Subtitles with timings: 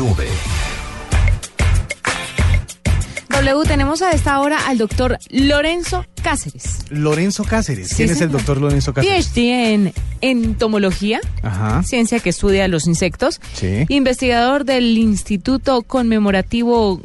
[0.00, 0.26] Nube.
[3.28, 6.86] W, tenemos a esta hora al doctor Lorenzo Cáceres.
[6.88, 7.88] Lorenzo Cáceres.
[7.88, 9.26] Sí, ¿Quién es el doctor Lorenzo Cáceres?
[9.28, 11.82] PhD en entomología, Ajá.
[11.82, 13.42] ciencia que estudia los insectos.
[13.52, 13.84] Sí.
[13.90, 17.02] Investigador del Instituto Conmemorativo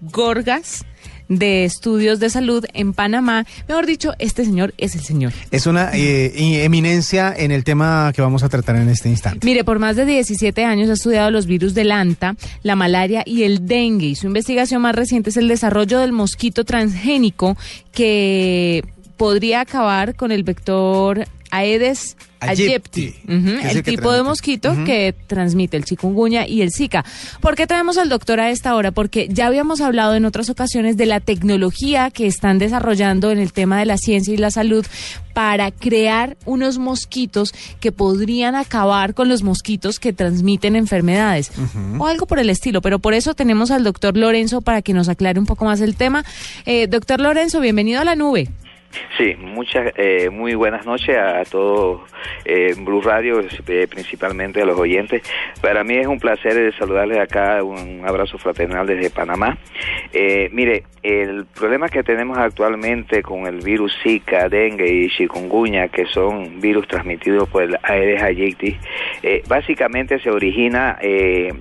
[0.00, 0.86] Gorgas
[1.28, 3.46] de Estudios de Salud en Panamá.
[3.68, 5.32] Mejor dicho, este señor es el señor.
[5.50, 9.46] Es una eh, eminencia en el tema que vamos a tratar en este instante.
[9.46, 13.42] Mire, por más de 17 años ha estudiado los virus del anta, la malaria y
[13.44, 14.06] el dengue.
[14.06, 17.56] Y su investigación más reciente es el desarrollo del mosquito transgénico
[17.92, 18.84] que
[19.16, 26.46] podría acabar con el vector Aedes Aegypti, el, tipo de mosquito que transmite el chikungunya
[26.46, 27.04] y el zika.
[27.40, 28.90] ¿Por qué traemos al doctor a esta hora?
[28.90, 33.52] Porque ya habíamos hablado en otras ocasiones de la tecnología que están desarrollando en el
[33.52, 34.84] tema de la ciencia y la salud
[35.32, 41.50] para crear unos mosquitos que podrían acabar con los mosquitos que transmiten enfermedades
[41.98, 42.82] o algo por el estilo.
[42.82, 45.94] Pero por eso tenemos al doctor Lorenzo para que nos aclare un poco más el
[45.96, 46.24] tema.
[46.66, 48.50] Eh, doctor Lorenzo, bienvenido a la nube.
[49.16, 52.02] Sí, muchas, eh, muy buenas noches a todos
[52.44, 55.22] eh, en Blue Radio, eh, principalmente a los oyentes.
[55.60, 59.56] Para mí es un placer eh, saludarles acá, un abrazo fraternal desde Panamá.
[60.12, 66.06] Eh, mire, el problema que tenemos actualmente con el virus Zika, dengue y chikungunya, que
[66.06, 68.76] son virus transmitidos por el Aedes aegypti,
[69.22, 71.52] eh, básicamente se origina eh,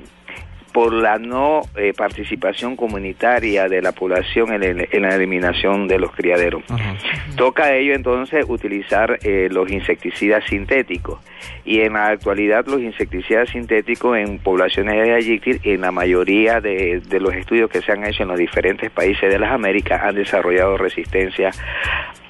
[0.73, 5.99] por la no eh, participación comunitaria de la población en, el- en la eliminación de
[5.99, 6.63] los criaderos.
[6.69, 6.95] Ajá.
[7.37, 11.19] Toca a ello entonces utilizar eh, los insecticidas sintéticos
[11.63, 17.01] y en la actualidad los insecticidas sintéticos en poblaciones de Aegypti en la mayoría de,
[17.07, 20.15] de los estudios que se han hecho en los diferentes países de las Américas han
[20.15, 21.51] desarrollado resistencia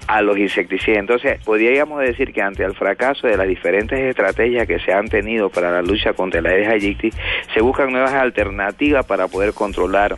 [0.08, 1.00] a los insecticidas.
[1.00, 5.50] Entonces, podríamos decir que ante el fracaso de las diferentes estrategias que se han tenido
[5.50, 7.12] para la lucha contra la Aedes aegypti,
[7.53, 10.18] se buscan nuevas alternativas para poder controlar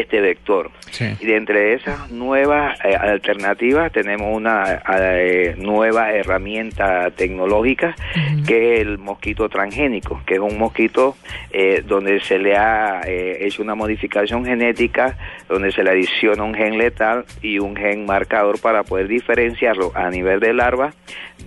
[0.00, 0.70] este vector.
[0.90, 1.06] Sí.
[1.20, 7.94] Y de entre esas nuevas eh, alternativas tenemos una eh, nueva herramienta tecnológica
[8.46, 11.16] que es el mosquito transgénico, que es un mosquito
[11.50, 15.16] eh, donde se le ha eh, hecho una modificación genética,
[15.48, 20.10] donde se le adiciona un gen letal y un gen marcador para poder diferenciarlo a
[20.10, 20.92] nivel de larva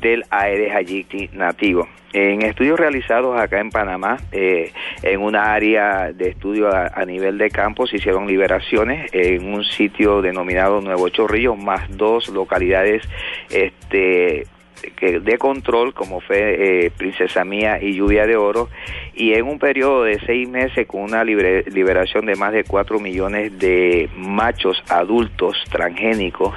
[0.01, 1.87] del Aedes aegypti nativo.
[2.19, 4.71] En estudios realizados acá en Panamá, eh,
[5.03, 9.63] en una área de estudio a, a nivel de campo, se hicieron liberaciones en un
[9.63, 13.07] sitio denominado Nuevo Chorrillo, más dos localidades
[13.51, 14.47] este,
[14.95, 18.69] que de control, como fue eh, Princesa Mía y Lluvia de Oro,
[19.13, 23.57] y en un periodo de seis meses con una liberación de más de cuatro millones
[23.57, 26.53] de machos adultos transgénicos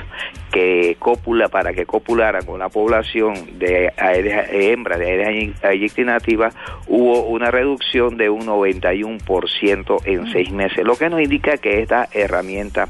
[0.52, 6.50] que copula para que copularan con la población de Aedes- hembra de Aedes aegypti nativa
[6.88, 12.08] hubo una reducción de un 91% en seis meses, lo que nos indica que esta
[12.12, 12.88] herramienta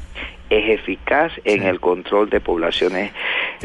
[0.49, 3.11] es eficaz en el control de poblaciones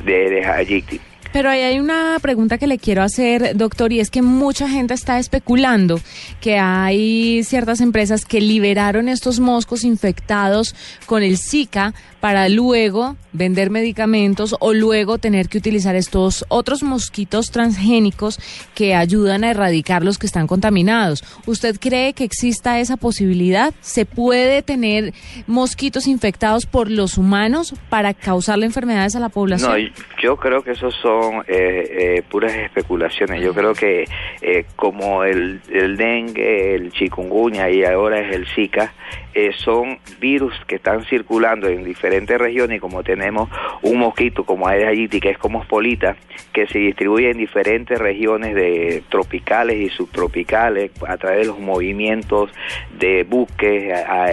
[0.05, 1.01] de Aedes.
[1.37, 4.95] Pero ahí hay una pregunta que le quiero hacer, doctor, y es que mucha gente
[4.95, 6.01] está especulando
[6.41, 13.69] que hay ciertas empresas que liberaron estos moscos infectados con el Zika para luego vender
[13.69, 18.41] medicamentos o luego tener que utilizar estos otros mosquitos transgénicos
[18.75, 21.23] que ayudan a erradicar los que están contaminados.
[21.45, 23.75] ¿Usted cree que exista esa posibilidad?
[23.83, 25.13] ¿Se puede tener
[25.47, 29.71] mosquitos infectados por los humanos para causarle enfermedades a la población?
[29.71, 29.93] No,
[30.23, 33.43] yo creo que eso son eh, eh, puras especulaciones.
[33.43, 34.05] Yo creo que
[34.43, 38.93] eh, como el, el dengue, el chikungunya y ahora es el Zika,
[39.35, 43.51] eh, son virus que están circulando en diferentes regiones como tenemos
[43.83, 46.17] un mosquito como Aedes aegypti que es como Ospolita,
[46.53, 52.51] que se distribuye en diferentes regiones de tropicales y subtropicales a través de los movimientos
[52.99, 54.31] de buques, a- a-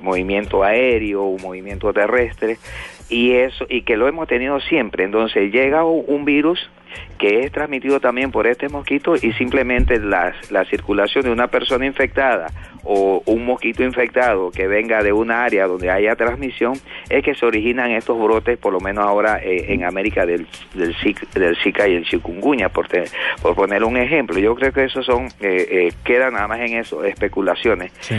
[0.00, 2.58] movimiento aéreo, movimiento terrestre,
[3.08, 5.04] y eso y que lo hemos tenido siempre.
[5.04, 6.70] Entonces llega un, un virus
[7.18, 11.84] que es transmitido también por este mosquito y simplemente la, la circulación de una persona
[11.84, 12.46] infectada
[12.84, 16.74] o un mosquito infectado que venga de una área donde haya transmisión
[17.10, 20.94] es que se originan estos brotes, por lo menos ahora eh, en América del, del,
[21.34, 23.04] del Zika y el chikungunya, por, te-
[23.42, 24.38] por poner un ejemplo.
[24.38, 27.92] Yo creo que esos son, eh, eh, quedan nada más en eso, especulaciones.
[28.00, 28.14] Sí.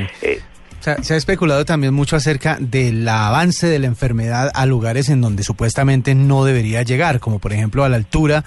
[0.79, 5.43] Se ha, especulado también mucho acerca del avance de la enfermedad a lugares en donde
[5.43, 8.45] supuestamente no debería llegar, como por ejemplo a la altura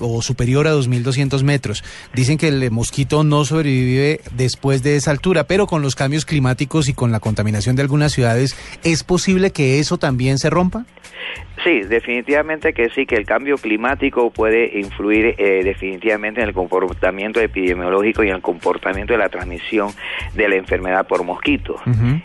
[0.00, 1.84] o superior a 2.200 metros.
[2.14, 6.88] Dicen que el mosquito no sobrevive después de esa altura, pero con los cambios climáticos
[6.88, 10.84] y con la contaminación de algunas ciudades, ¿es posible que eso también se rompa?
[11.64, 17.40] Sí, definitivamente que sí, que el cambio climático puede influir eh, definitivamente en el comportamiento
[17.40, 19.90] epidemiológico y en el comportamiento de la transmisión
[20.34, 21.24] de la enfermedad por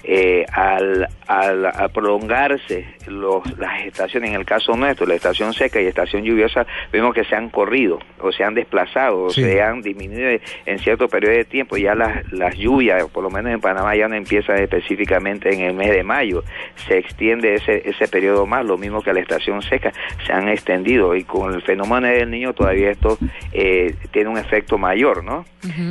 [0.04, 5.82] Eh, al, al, al prolongarse los, las estaciones, en el caso nuestro, la estación seca
[5.82, 9.42] y estación lluviosa, vemos que se han corrido o se han desplazado Sí.
[9.42, 11.78] o se han disminuido en cierto periodo de tiempo.
[11.78, 15.74] Ya las, las lluvias, por lo menos en Panamá, ya no empiezan específicamente en el
[15.74, 16.44] mes de mayo.
[16.88, 19.92] Se extiende ese, ese periodo más, lo mismo que la estación seca,
[20.26, 23.18] se han extendido y con el fenómeno del niño todavía esto
[23.52, 25.46] eh, tiene un efecto mayor, ¿no?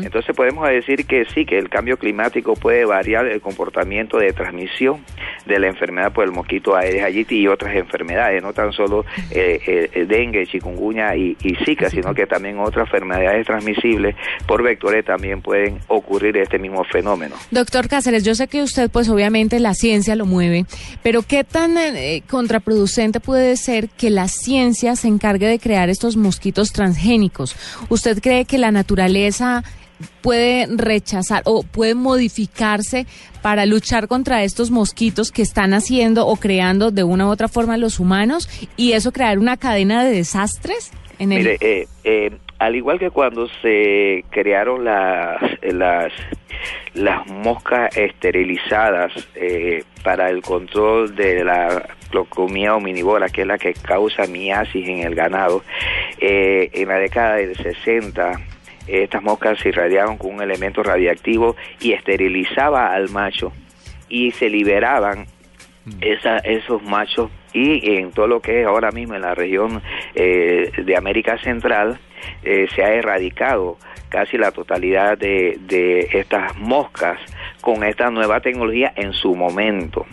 [0.04, 5.04] Entonces podemos decir que sí, que el cambio climático puede variar el comportamiento de transmisión
[5.46, 9.60] de la enfermedad por el mosquito Aedes aegypti y otras enfermedades, no tan solo eh,
[9.66, 14.14] eh, el dengue, chikungunya y, y zika, sino que también otras enfermedades transmisibles
[14.46, 17.34] por vectores también pueden ocurrir este mismo fenómeno.
[17.50, 20.64] Doctor Cáceres, yo sé que usted, pues obviamente la ciencia lo mueve,
[21.02, 26.16] pero ¿qué tan eh, contraproducente puede ser que la ciencia se encargue de crear estos
[26.16, 27.56] mosquitos transgénicos?
[27.88, 29.62] ¿Usted cree que la naturaleza
[30.20, 33.06] puede rechazar o puede modificarse
[33.42, 37.76] para luchar contra estos mosquitos que están haciendo o creando de una u otra forma
[37.76, 40.92] los humanos y eso crear una cadena de desastres?
[41.18, 41.38] En el...
[41.38, 46.12] Mire, eh, eh, al igual que cuando se crearon las las
[46.94, 53.72] las moscas esterilizadas eh, para el control de la clocomía hominívora, que es la que
[53.72, 55.64] causa miasis en el ganado,
[56.18, 58.40] eh, en la década del 60
[58.86, 63.52] estas moscas se irradiaban con un elemento radiactivo y esterilizaba al macho
[64.08, 65.26] y se liberaban
[66.00, 69.82] esa, esos machos y en todo lo que es ahora mismo en la región
[70.14, 71.98] eh, de América Central
[72.44, 77.18] eh, se ha erradicado casi la totalidad de, de estas moscas
[77.60, 80.06] con esta nueva tecnología en su momento.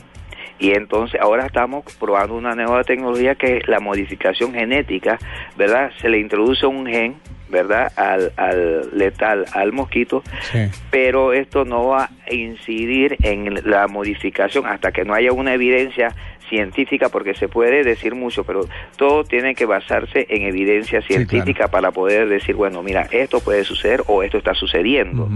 [0.57, 5.17] Y entonces ahora estamos probando una nueva tecnología que es la modificación genética,
[5.55, 5.91] ¿verdad?
[6.01, 7.15] Se le introduce un gen,
[7.49, 7.91] ¿verdad?
[7.95, 10.59] Al, al letal, al mosquito, Sí.
[10.91, 16.15] pero esto no va a incidir en la modificación hasta que no haya una evidencia
[16.47, 18.67] científica, porque se puede decir mucho, pero
[18.97, 24.01] todo tiene que basarse en evidencia científica para poder decir, bueno, mira, esto puede suceder
[24.07, 25.29] o esto está sucediendo.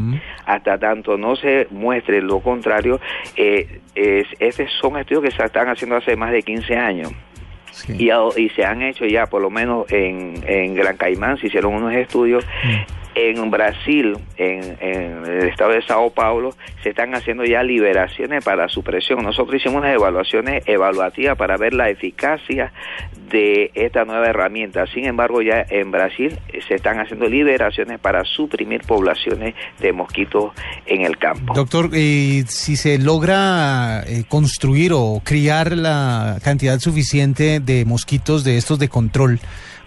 [0.48, 3.00] Hasta tanto no se muestre lo contrario,
[3.36, 7.12] eh, es, estos son estudios que se están haciendo hace más de 15 años.
[7.74, 7.94] Sí.
[7.98, 11.74] Y, y se han hecho ya, por lo menos en, en Gran Caimán, se hicieron
[11.74, 12.46] unos estudios.
[13.15, 19.24] En Brasil, en, el estado de Sao Paulo, se están haciendo ya liberaciones para supresión.
[19.24, 22.74] Nosotros hicimos unas evaluaciones evaluativas para ver la eficacia
[23.30, 24.86] de esta nueva herramienta.
[24.88, 30.51] Sin embargo, ya en Brasil se están haciendo liberaciones para suprimir poblaciones de mosquitos
[30.86, 31.54] en el campo.
[31.54, 38.57] Doctor, eh, si se logra eh, construir o criar la cantidad suficiente de mosquitos de
[38.57, 39.39] estos de control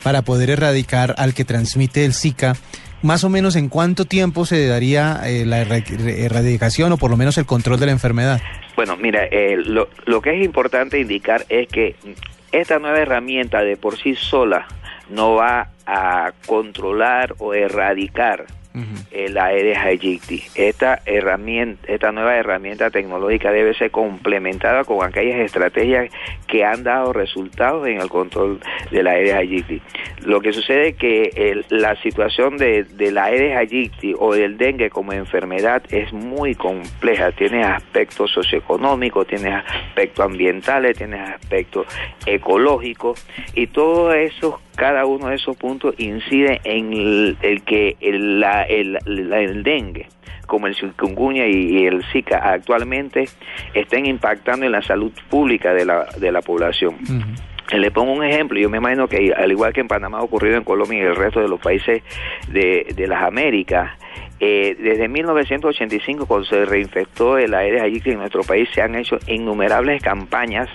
[0.02, 2.54] para poder erradicar al que transmite el Zika,
[3.02, 7.16] más o menos en cuánto tiempo se daría eh, la erra- erradicación o por lo
[7.16, 8.40] menos el control de la enfermedad.
[8.74, 11.96] Bueno, mira, eh, lo, lo que es importante indicar es que
[12.52, 14.66] esta nueva herramienta de por sí sola
[15.10, 18.46] no va a controlar o erradicar
[19.10, 20.42] el Aedes aegypti.
[20.54, 26.10] Esta herramienta, esta nueva herramienta tecnológica debe ser complementada con aquellas estrategias
[26.46, 29.80] que han dado resultados en el control del Aedes aegypti.
[30.24, 35.12] Lo que sucede es que la situación de, del Aedes aegypti o del dengue como
[35.12, 37.32] enfermedad es muy compleja.
[37.32, 41.86] Tiene aspectos socioeconómicos, tiene aspectos ambientales, tiene aspectos
[42.26, 48.40] ecológicos y todo eso, cada uno de esos puntos incide en el, el que el,
[48.40, 50.06] la- el- la- el dengue
[50.46, 53.24] como el chikungunya y, y el Zika actualmente
[53.74, 56.94] estén impactando en la salud pública de la, de la población.
[57.72, 60.56] Le pongo un ejemplo, yo me imagino que al igual que en Panamá ha ocurrido
[60.56, 62.04] en Colombia y el resto de los países
[62.46, 63.90] de, de las Américas,
[64.38, 69.18] Eh, desde 1985, cuando se reinfectó el Aedes aegypti en nuestro país, se han hecho
[69.26, 70.68] innumerables campañas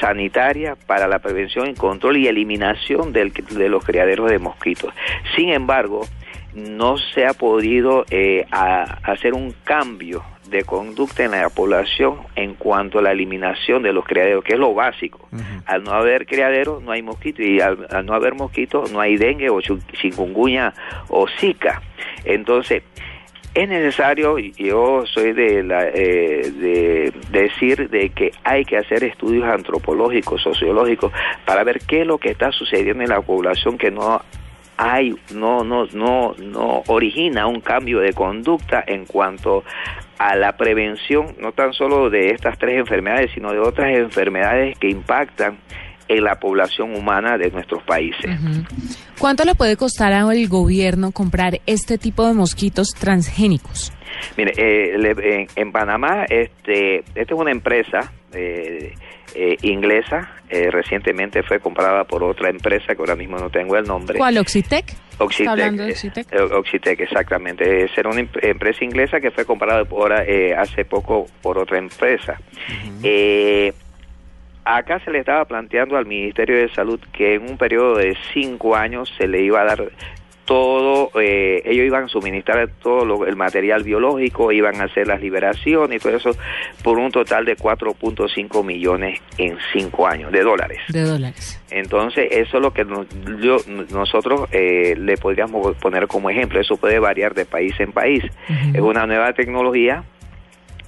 [0.00, 4.94] sanitarias para la prevención y control y eliminación del- de los criaderos de mosquitos.
[5.36, 6.06] Sin embargo,
[6.54, 10.22] no se ha podido eh, hacer un cambio
[10.52, 14.58] de conducta en la población en cuanto a la eliminación de los criaderos, que es
[14.58, 15.28] lo básico.
[15.66, 19.16] Al no haber criaderos, no hay mosquitos, y al, al no haber mosquitos, no hay
[19.16, 20.74] dengue o chikungunya
[21.08, 21.82] o zika.
[22.24, 22.84] Entonces,
[23.54, 29.44] es necesario, yo soy de, la, eh, de decir de que hay que hacer estudios
[29.44, 31.12] antropológicos, sociológicos,
[31.44, 34.22] para ver qué es lo que está sucediendo en la población que no
[34.78, 39.64] hay, no, no, no, no origina un cambio de conducta en cuanto
[40.30, 44.88] a la prevención, no tan solo de estas tres enfermedades, sino de otras enfermedades que
[44.88, 45.58] impactan
[46.08, 48.30] en la población humana de nuestros países.
[49.18, 53.92] ¿Cuánto le puede costar al gobierno comprar este tipo de mosquitos transgénicos?
[54.36, 58.92] Mire, eh, le- en, en Panamá, este, esta es una empresa eh,
[59.34, 63.84] eh, inglesa, eh, recientemente fue comprada por otra empresa que ahora mismo no tengo el
[63.84, 64.18] nombre.
[64.18, 64.94] ¿Cuál, Oxitec?
[65.24, 66.32] Oxitec, ¿Está hablando de eh, Oxitec?
[66.32, 67.84] eh, Oxitec, exactamente.
[67.84, 71.78] Es era una em- empresa inglesa que fue comprada por, eh, hace poco por otra
[71.78, 72.38] empresa.
[73.02, 73.72] Eh,
[74.64, 78.76] acá se le estaba planteando al Ministerio de Salud que en un periodo de cinco
[78.76, 79.90] años se le iba a dar
[80.44, 85.20] todo, eh, ellos iban a suministrar todo lo- el material biológico, iban a hacer las
[85.20, 86.30] liberaciones y todo eso
[86.82, 90.80] por un total de 4.5 millones en cinco años de dólares.
[90.88, 91.60] De dólares.
[91.70, 93.06] Entonces, eso es lo que nos-
[93.40, 93.58] yo-
[93.92, 96.60] nosotros eh, le podríamos poner como ejemplo.
[96.60, 98.24] Eso puede variar de país en país.
[98.74, 100.04] Es una nueva tecnología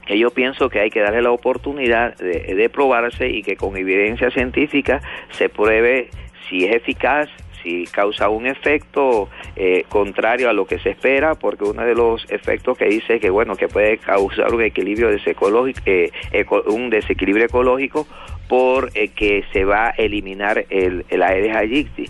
[0.07, 3.77] que yo pienso que hay que darle la oportunidad de, de probarse y que con
[3.77, 6.11] evidencia científica se pruebe
[6.49, 7.31] si es eficaz,
[7.63, 12.25] si causa un efecto eh, contrario a lo que se espera, porque uno de los
[12.31, 17.47] efectos que dice que bueno que puede causar un equilibrio desecológico, eh, eco- un desequilibrio
[17.47, 18.07] ecológico
[18.49, 22.07] por eh, que se va a eliminar el, el Aedes aegypti.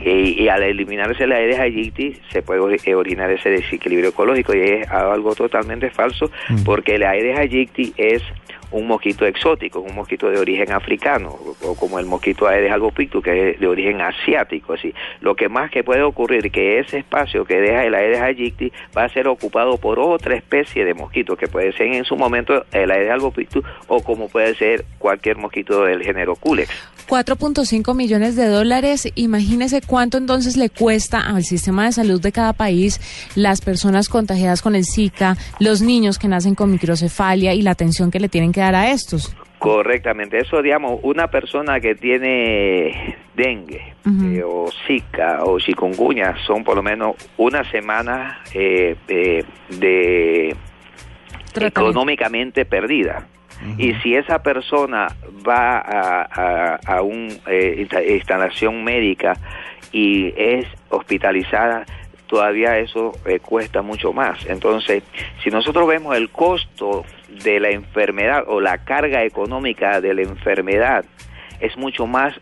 [0.00, 4.54] Y, y al eliminarse el Aedes aegypti se puede ori- eh, originar ese desequilibrio ecológico
[4.54, 6.30] y es algo totalmente falso
[6.64, 8.22] porque el Aedes aegypti es
[8.70, 13.50] un mosquito exótico, un mosquito de origen africano, o, como el mosquito Aedes albopictus, que
[13.50, 14.74] es de origen asiático.
[14.74, 18.20] Así, lo que más que puede ocurrir es que ese espacio que deja el Aedes
[18.20, 22.16] aegypti va a ser ocupado por otra especie de mosquito, que puede ser en su
[22.16, 26.97] momento el Aedes albopictus o como puede ser cualquier mosquito del género Culex.
[27.08, 29.10] 4.5 millones de dólares.
[29.14, 33.00] Imagínese cuánto entonces le cuesta al sistema de salud de cada país
[33.34, 38.10] las personas contagiadas con el Zika, los niños que nacen con microcefalia y la atención
[38.10, 39.34] que le tienen que dar a estos.
[39.58, 46.76] Correctamente, eso digamos, una persona que tiene dengue eh, o zika o chikungunya son por
[46.76, 49.44] lo menos una semana eh, eh,
[49.80, 50.56] de
[51.60, 53.26] económicamente perdida.
[53.76, 55.08] Y si esa persona
[55.46, 57.34] va a, a, a una
[58.08, 59.36] instalación médica
[59.92, 61.84] y es hospitalizada,
[62.26, 64.46] todavía eso eh, cuesta mucho más.
[64.46, 65.02] Entonces,
[65.42, 67.04] si nosotros vemos el costo
[67.42, 71.04] de la enfermedad o la carga económica de la enfermedad,
[71.60, 72.34] es mucho más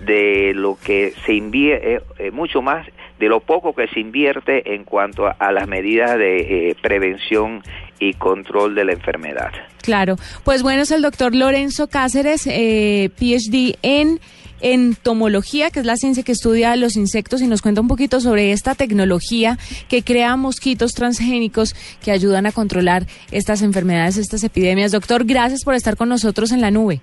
[0.00, 2.86] de lo que se invierte, mucho más
[3.18, 7.62] de lo poco que se invierte en cuanto a, a las medidas de eh, prevención
[7.98, 9.50] y control de la enfermedad.
[9.82, 10.16] Claro.
[10.44, 14.20] Pues bueno, es el doctor Lorenzo Cáceres, eh, PhD en
[14.60, 18.52] entomología, que es la ciencia que estudia los insectos y nos cuenta un poquito sobre
[18.52, 24.92] esta tecnología que crea mosquitos transgénicos que ayudan a controlar estas enfermedades, estas epidemias.
[24.92, 27.00] Doctor, gracias por estar con nosotros en la nube.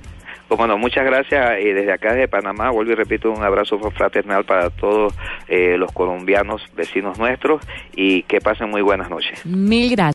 [0.50, 1.60] Bueno, muchas gracias.
[1.60, 5.14] Y desde acá, desde Panamá, vuelvo y repito un abrazo fraternal para todos
[5.48, 7.62] eh, los colombianos, vecinos nuestros,
[7.96, 9.44] y que pasen muy buenas noches.
[9.46, 10.14] Mil gracias.